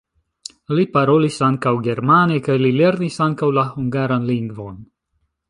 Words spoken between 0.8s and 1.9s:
parolis ankaŭ